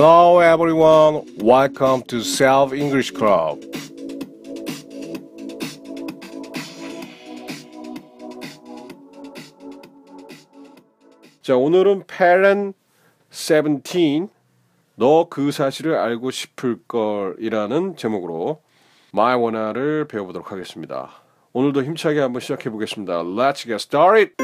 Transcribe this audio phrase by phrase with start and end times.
[0.00, 3.66] Hello everyone, welcome to Self English Club.
[11.42, 12.78] 자, 오늘은 Parent
[13.30, 14.28] 17
[14.94, 18.62] 너 그 사실을 알고 싶을 걸이라는 제목으로
[19.12, 21.10] My 원화를 배워보도록 하겠습니다.
[21.52, 23.24] 오늘도 힘차게 한번 시작해 보겠습니다.
[23.24, 24.34] Let's get started.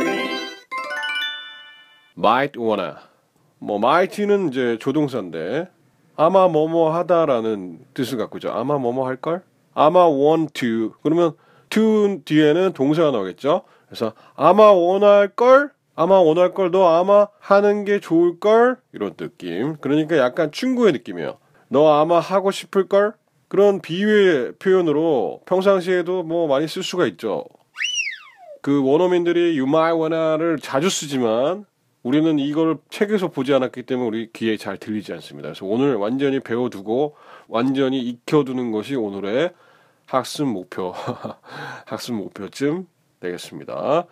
[2.19, 3.14] Might wanna.
[3.59, 5.69] 뭐 might는 이제 조동사인데
[6.17, 8.51] 아마 뭐뭐 하다라는 뜻을 갖고 있죠.
[8.51, 9.43] 아마 뭐뭐 할 걸?
[9.75, 10.93] 아마 want to.
[11.03, 11.33] 그러면
[11.71, 13.63] to 뒤에는 동사가 나오겠죠.
[13.87, 19.77] 그래서 아마 원할 걸 아마 원할 걸 너 아마 하는 게 좋을 걸 이런 느낌.
[19.81, 21.39] 그러니까 약간 충고의 느낌이에요.
[21.69, 23.15] 너 아마 하고 싶을 걸
[23.49, 27.45] 그런 비유의 표현으로 평상시에도 뭐 많이 쓸 수가 있죠.
[28.63, 31.65] 그 원어민들이 you might wanna를 자주 쓰지만
[32.05, 35.49] 우리는 이걸 책에서 보지 않았기 때문에 우리 귀에 잘 들리지 않습니다.
[35.49, 37.17] 그래서 오늘 완전히 배워두고
[37.49, 39.53] 완전히 익혀두는 것이 오늘의
[40.05, 40.93] 학습 목표,
[41.87, 42.87] 학습 목표쯤
[43.21, 44.05] 되겠습니다.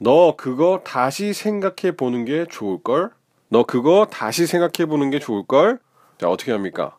[0.00, 3.10] 너 그거 다시 생각해 보는 게 좋을 걸.
[3.48, 5.78] 너 그거 다시 생각해 보는 게 좋을 걸.
[6.18, 6.96] 자 어떻게 합니까?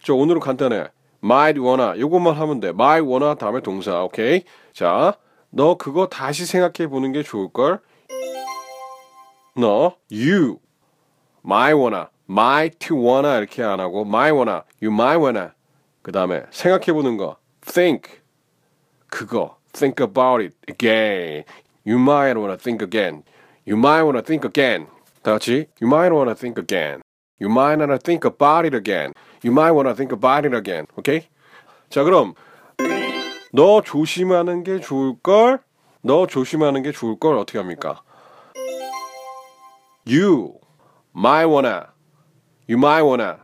[0.00, 0.86] 저 오늘은 간단해.
[1.24, 2.68] might wanna 요것만 하면 돼.
[2.68, 4.04] might wanna 다음에 동사.
[4.04, 4.44] 오케이.
[4.72, 5.14] 자,
[5.50, 7.80] 너 그거 다시 생각해 보는 게 좋을 걸.
[9.56, 10.60] 너 you
[11.44, 15.50] might wanna might wanna 이렇게 안 하고 might wanna you might wanna
[16.02, 18.20] 그 다음에 생각해 보는 거 think
[19.08, 21.44] 그거 think about it again
[21.86, 23.22] you might wanna think again
[23.66, 24.86] you might wanna think again
[25.22, 27.00] 다 같이 you might wanna think again
[27.40, 29.12] you might wanna think about it again
[29.42, 31.22] you might wanna think about it again 오케이
[31.88, 32.34] 자 그럼
[33.52, 35.66] 너 조심하는 게 좋을 걸
[36.06, 38.02] 너 조심하는 게 좋을 걸 어떻게 합니까
[40.06, 40.54] you
[41.14, 41.88] might wanna
[42.68, 43.36] you might wanna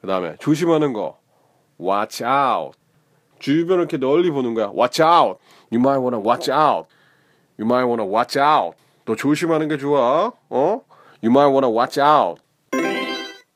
[0.00, 1.18] 그 다음에 조심하는 거
[1.80, 2.78] watch out
[3.38, 5.38] 주변을 이렇게 널리 보는 거야 watch out
[5.70, 6.88] you might wanna watch out
[7.58, 10.82] you might wanna watch out 너 조심하는 게 좋아 어
[11.22, 12.42] you might wanna watch out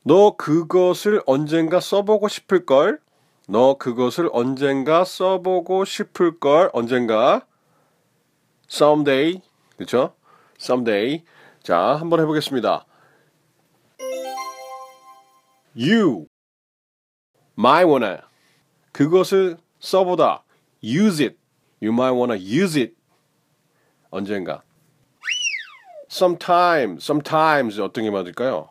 [0.07, 3.01] 너 그것을 언젠가 써보고 싶을 걸.
[3.49, 6.69] 너 그것을 언젠가 써보고 싶을 걸.
[6.71, 7.45] 언젠가.
[8.71, 9.41] someday.
[9.75, 10.13] 그렇죠?
[10.57, 11.25] someday.
[11.66, 12.84] 자, 한번 해보겠습니다.
[15.74, 16.26] You
[17.58, 18.18] might wanna
[18.92, 20.44] 그것을 써보다.
[20.82, 21.36] use it.
[21.80, 22.94] You might wanna use it.
[24.10, 24.62] 언젠가.
[26.10, 26.98] sometime.
[27.00, 28.68] sometimes 어떤 게 맞을까요?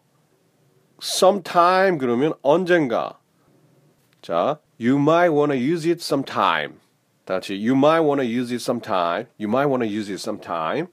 [1.01, 3.17] sometime 그러면 언젠가.
[4.21, 6.79] 자, you might wanna use it sometime.
[7.25, 9.25] 다시 you might wanna use it sometime.
[9.39, 10.87] You might wanna use it sometime.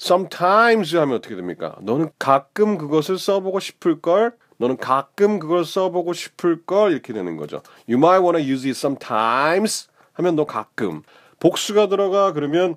[0.00, 1.76] Sometimes 하면 어떻게 됩니까?
[1.82, 4.32] 너는 가끔 그것을 써보고 싶을 걸.
[4.56, 7.62] 너는 가끔 그걸 써보고 싶을 걸 이렇게 되는 거죠.
[7.88, 11.02] You might wanna use it sometimes 하면 너 가끔.
[11.38, 12.76] 복수가 들어가 그러면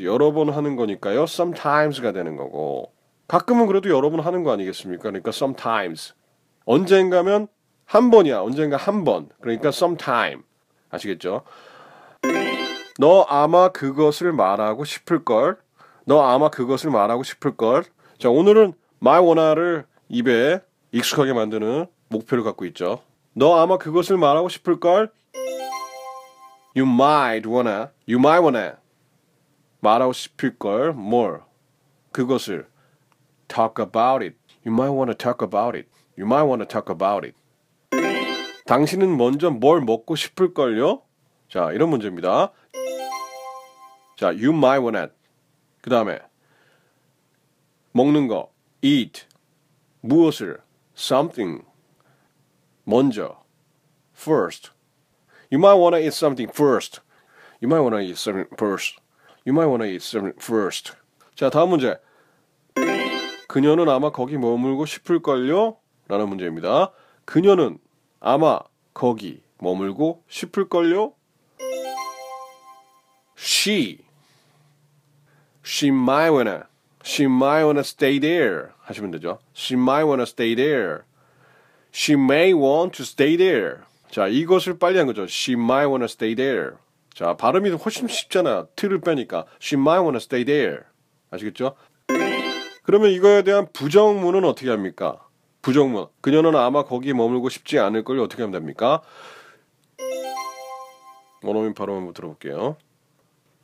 [0.00, 1.24] 여러 번 하는 거니까요.
[1.24, 2.92] sometimes가 되는 거고.
[3.28, 5.02] 가끔은 그래도 여러 번 하는 거 아니겠습니까?
[5.02, 6.14] 그러니까 sometimes.
[6.64, 7.48] 언젠가면
[7.84, 8.40] 한 번이야.
[8.40, 9.28] 언젠가 한 번.
[9.40, 10.42] 그러니까 sometime.
[10.90, 11.42] 아시겠죠?
[12.98, 15.58] 너 아마 그것을 말하고 싶을 걸.
[16.10, 17.84] 너 아마 그것을 말하고 싶을 걸.
[18.18, 20.58] 자, 오늘은 my 원화를 입에
[20.90, 23.02] 익숙하게 만드는 목표를 갖고 있죠.
[23.32, 25.12] 너 아마 그것을 말하고 싶을 걸.
[26.74, 27.90] You might wanna.
[28.08, 28.72] You might wanna.
[29.78, 30.94] 말하고 싶을 걸.
[30.94, 31.42] 뭘?
[32.10, 32.66] 그것을
[33.46, 34.36] talk about it.
[34.66, 35.88] You might want to talk about it.
[36.18, 37.38] You might want to talk about it.
[38.66, 41.02] 당신은 먼저 뭘 먹고 싶을걸요?
[41.48, 42.50] 자, 이런 문제입니다.
[44.16, 45.19] 자, you might want to.
[45.80, 46.20] 그 다음에
[47.92, 48.52] 먹는 거,
[48.82, 49.26] eat.
[50.02, 50.58] 무엇을,
[50.96, 51.64] something.
[52.84, 53.42] 먼저,
[54.14, 54.70] first.
[55.52, 57.00] You might want to eat something first.
[57.60, 59.00] You might want to eat something first.
[59.44, 60.92] You might want to eat something first.
[61.34, 61.98] 자, 다음 문제.
[63.48, 65.76] 그녀는 아마 거기 머물고 싶을걸요?
[66.08, 66.92] 라는 문제입니다.
[67.24, 67.78] 그녀는
[68.20, 68.60] 아마
[68.94, 71.14] 거기 머물고 싶을걸요?
[73.36, 74.09] She
[75.64, 76.64] She might wanna
[77.04, 79.38] She might wanna stay there 하시면 되죠.
[79.54, 81.02] She might wanna stay there
[81.92, 83.78] She may want to stay there
[84.10, 85.22] 자 이것을 빨리 한 거죠.
[85.24, 86.76] She might wanna stay there
[87.14, 88.66] 자 발음이 훨씬 쉽잖아.
[88.76, 90.84] 틀을 빼니까 She might wanna stay there
[91.30, 91.76] 아시겠죠?
[92.82, 95.24] 그러면 이거에 대한 부정문은 어떻게 합니까?
[95.62, 96.06] 부정문.
[96.20, 99.02] 그녀는 아마 거기 머물고 싶지 않을 걸 어떻게 하면 됩니까?
[101.42, 102.76] 원어민 바로 한번 들어볼게요.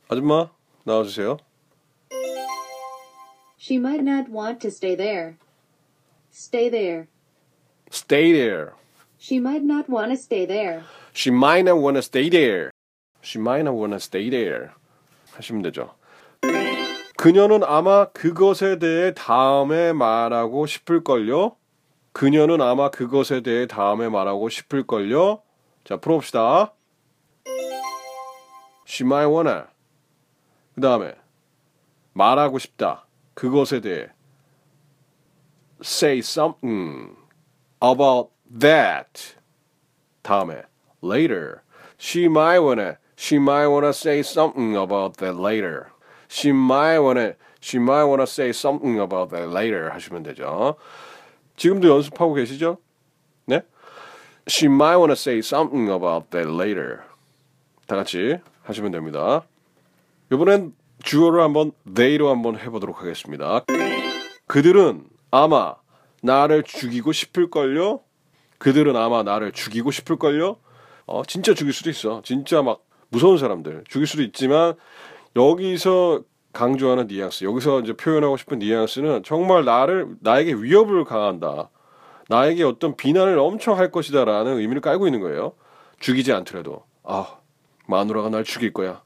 [0.07, 0.49] 아줌마
[0.83, 1.37] 나와주세요.
[3.67, 5.35] She might not want to stay there.
[6.31, 7.09] Stay there.
[7.91, 8.75] stay there.
[9.17, 10.85] She might not want to stay there.
[11.11, 12.71] She might not wanna stay there.
[13.19, 14.69] She might not wanna stay there.
[15.33, 15.95] 하시면 되죠.
[17.17, 21.57] 그녀는 아마 그것에 대해 다음에 말하고 싶을걸요.
[22.13, 25.41] 그녀는 아마 그것에 대해 다음에 말하고 싶을걸요.
[25.83, 26.73] 자, 풀어봅시다.
[28.87, 29.63] She might wanna.
[30.73, 31.15] 그 다음에
[32.13, 33.06] 말하고 싶다.
[33.36, 34.08] 그것에 대해
[35.82, 37.16] say something
[37.80, 39.34] about that.
[40.22, 40.62] 다음에
[41.02, 41.62] later.
[41.98, 45.90] She might wanna she might wanna say something about that later.
[46.28, 50.76] She might wanna she might wanna say something about that later 하시면 되죠.
[51.56, 52.78] 지금도 연습하고 계시죠?
[53.46, 53.62] 네?
[54.48, 57.00] She might wanna say something about that later.
[57.86, 59.42] 다 같이 하시면 됩니다.
[60.32, 63.63] 이번엔 주어를 한번 they로 한번 해보도록 하겠습니다.
[64.47, 65.75] 그들은 아마
[66.21, 68.01] 나를 죽이고 싶을걸요?
[68.57, 70.57] 그들은 아마 나를 죽이고 싶을걸요?
[71.05, 72.21] 어, 진짜 죽일 수도 있어.
[72.23, 74.73] 진짜 막 무서운 사람들 죽일 수도 있지만
[75.35, 76.23] 여기서
[76.53, 81.69] 강조하는 뉘앙스, 여기서 이제 표현하고 싶은 뉘앙스는 정말 나를 나에게 위협을 가한다.
[82.29, 85.53] 나에게 어떤 비난을 엄청 할 것이다 라는 의미를 깔고 있는 거예요.
[85.99, 87.37] 죽이지 않더라도 아
[87.87, 89.01] 마누라가 날 죽일 거야.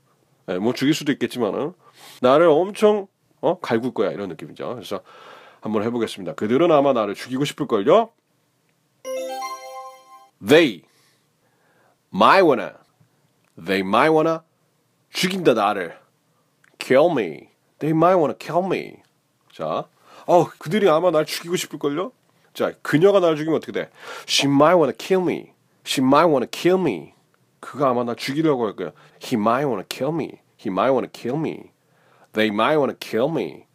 [0.48, 1.74] 네, 뭐 죽일 수도 있겠지만은
[2.22, 3.08] 나를 엄청
[3.42, 4.76] 어 갈굴 거야 이런 느낌이죠.
[4.76, 5.02] 그래서
[5.62, 6.34] 한번 해보겠습니다.
[6.34, 8.10] 그들은 아마 나를 죽이고 싶을 걸요.
[10.46, 10.84] They
[12.14, 12.72] might wanna,
[13.64, 14.40] they might wanna
[15.12, 16.00] 죽인다 나를.
[16.80, 17.50] Kill me.
[17.80, 18.96] They might wanna kill me.
[19.54, 19.88] 자,
[20.26, 22.12] 어 그들이 아마 날 죽이고 싶을 걸요.
[22.54, 23.90] 자, 그녀가 날 죽이면 어떻게 돼?
[24.28, 25.54] She might wanna kill me.
[25.86, 27.14] She might wanna kill me.
[27.62, 28.92] 그가 아마 나 죽이려고 할 거야.
[29.24, 30.40] He might wanna kill me.
[30.60, 31.72] He might wanna kill me.
[32.34, 33.66] They might wanna kill me.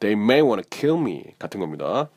[0.00, 1.34] They may wanna kill me.
[1.38, 2.10] 같은 겁니다.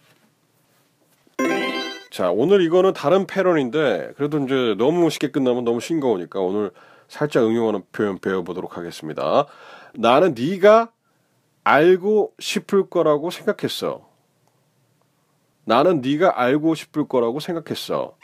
[2.10, 6.72] 자, 오늘 이거는 다른 패런인데 그래도 이제 너무 쉽게 끝나면 너무 싱거우니까 오늘
[7.08, 9.46] 살짝 응용하는 표현 배워보도록 하겠습니다.
[9.94, 10.92] 나는 네가
[11.64, 14.10] 알고 싶을 거라고 생각했어.
[15.64, 18.18] 나는 네가 알고 싶을 거라고 생각했어.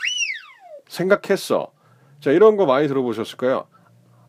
[0.87, 1.71] 생각했어.
[2.19, 3.65] 자, 이런 거 많이 들어보셨을 거예요.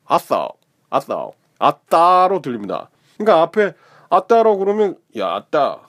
[0.07, 0.49] 아싸,
[0.91, 2.91] 아싸, 아따로 들립니다.
[3.17, 3.75] 그러니까 앞에
[4.11, 5.81] 아따로 그러면 야, 아따.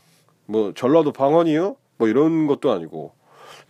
[0.46, 1.76] 뭐 전라도 방언이요?
[1.98, 3.12] 뭐 이런 것도 아니고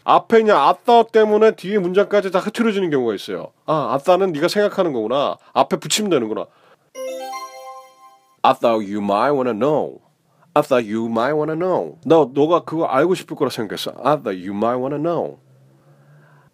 [0.06, 3.52] 앞에 그냥 아따 때문에 뒤에 문장까지 다 흐트러지는 경우가 있어요.
[3.66, 5.38] 아, 아따는 네가 생각하는 거구나.
[5.54, 6.46] 앞에 붙이면 되는구나.
[8.42, 10.00] I thought you might wanna know.
[10.54, 11.98] I thought you might wanna know.
[12.06, 13.92] 너 너가 그거 알고 싶을 거라 생각했어.
[14.04, 15.40] I thought you might wanna know.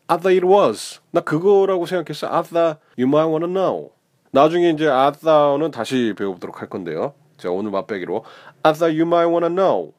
[0.07, 0.99] Thought it was.
[1.11, 2.27] 나 그거라고 생각했어.
[2.43, 3.91] Thought you might wanna know.
[4.31, 7.13] 나중에 이제 thought는 다시 배워보도록 할 건데요.
[7.37, 8.23] 자 오늘 맛배기로
[8.63, 9.93] thought you might wanna know.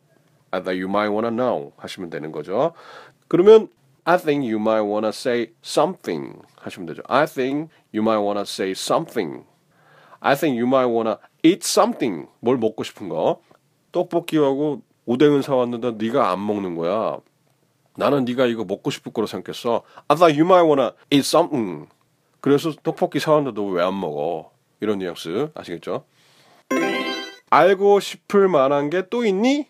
[0.53, 2.73] Thought you might wanna know 하시면 되는 거죠.
[3.29, 3.69] 그러면
[4.05, 7.03] I think you might wanna say something 하시면 되죠.
[7.08, 9.44] I think you might wanna say something.
[10.20, 12.29] I think you might wanna eat something.
[12.41, 13.41] 뭘 먹고 싶은 거.
[13.91, 17.19] 떡볶이하고 오뎅은 사왔는데 네가 안 먹는 거야.
[17.96, 19.82] 나는 네가 이거 먹고 싶을 거라 생각했어.
[20.08, 21.88] I thought you might wanna eat something.
[22.41, 24.50] 그래서 떡볶이 사왔는데 너 왜 안 먹어?
[24.81, 26.05] 이런 뉘앙스 아시겠죠?
[27.50, 29.67] 알고 싶을 만한 게 또 있니?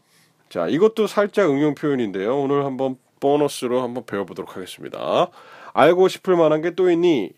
[0.48, 2.38] 자, 이것도 살짝 응용 표현인데요.
[2.40, 5.28] 오늘 한번 보너스로 한번 배워보도록 하겠습니다.
[5.72, 7.30] 알고 싶을 만한 게 또 있니?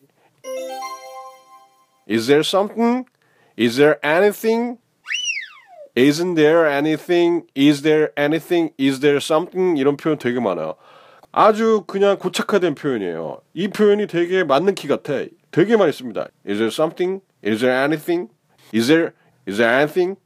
[2.11, 3.05] Is there something?
[3.59, 4.79] Is there anything?
[5.99, 7.43] Isn't there anything?
[7.57, 8.71] Is there anything?
[8.79, 9.77] Is there something?
[9.77, 10.77] 이런 표현 되게 많아요.
[11.33, 13.41] 아주 그냥 고착화된 표현이에요.
[13.55, 15.25] 이 표현이 되게 맞는 키 같아.
[15.51, 16.29] 되게 많이 씁니다.
[16.47, 17.21] Is there something?
[17.45, 18.31] Is there anything?
[18.73, 19.11] Is there
[19.49, 20.17] is there anything?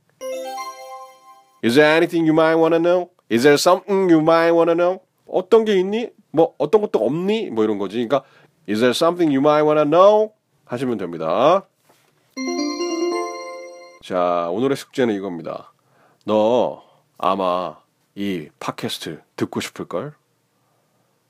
[1.64, 3.09] Is there anything you might wanna know?
[3.31, 5.00] Is there something you might wanna know?
[5.26, 6.11] 어떤 게 있니?
[6.33, 7.49] 뭐 어떤 것도 없니?
[7.49, 7.97] 뭐 이런 거지.
[7.97, 8.25] 그러니까
[8.69, 10.35] Is there something you might wanna know?
[10.67, 11.67] 하시면 됩니다.
[14.02, 15.73] 자, 오늘의 숙제는 이겁니다.
[16.26, 16.82] 너
[17.18, 17.78] 아마
[18.16, 20.14] 이 팟캐스트 듣고 싶을 걸?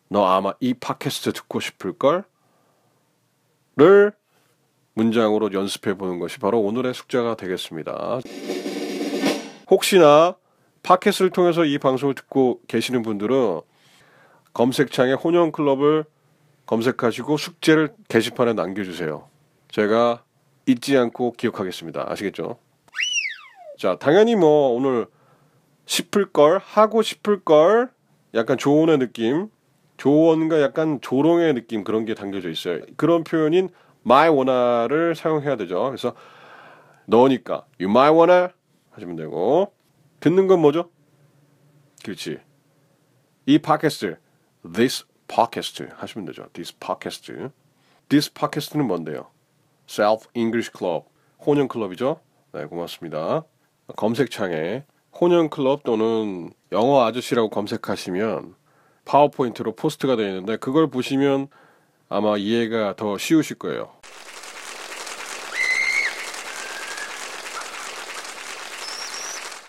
[0.09, 2.25] 너 아마 이 팟캐스트 듣고 싶을 걸?
[3.77, 4.13] 를
[4.95, 8.21] 문장으로 연습해 보는 것이 바로 오늘의 숙제가 되겠습니다.
[9.71, 10.35] 혹시나
[10.83, 13.61] 팟캐스트를 통해서 이 방송을 듣고 계시는 분들은
[14.55, 16.05] 검색창에 혼영클럽을
[16.65, 19.29] 검색하시고 숙제를 게시판에 남겨주세요.
[19.71, 20.23] 제가
[20.67, 22.11] 잊지 않고 기억하겠습니다.
[22.11, 22.59] 아시겠죠?
[23.79, 25.07] 자, 당연히 뭐 오늘
[25.87, 27.91] 싶을 걸, 하고 싶을 걸,
[28.35, 29.49] 약간 조언의 느낌,
[29.97, 32.81] 조언과 약간 조롱의 느낌 그런 게 담겨져 있어요.
[32.97, 33.69] 그런 표현인
[34.05, 35.85] my wanna를 사용해야 되죠.
[35.85, 36.15] 그래서
[37.07, 38.49] 너니까 you might wanna
[38.91, 39.73] 하시면 되고
[40.21, 40.91] 듣는 건 뭐죠?
[42.05, 42.39] 그렇지.
[43.47, 44.19] 이 팟캐스트
[44.75, 46.47] this podcast 하시면 되죠.
[46.53, 47.33] this podcast.
[48.09, 49.32] this podcast는 뭔데요?
[49.93, 51.05] Self English Club
[51.45, 52.21] 혼연 클럽이죠.
[52.53, 53.45] 네, 고맙습니다.
[53.97, 54.85] 검색창에
[55.21, 58.55] 혼연 클럽 또는 영어 아저씨라고 검색하시면
[59.05, 61.49] 파워포인트로 포스트가 되어 있는데 그걸 보시면
[62.09, 63.91] 아마 이해가 더 쉬우실 거예요.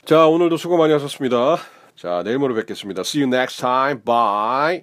[0.05, 1.57] 자, 오늘도 수고 많이 하셨습니다.
[1.95, 3.01] 자, 내일 모레 뵙겠습니다.
[3.01, 4.01] See you next time.
[4.03, 4.81] Bye.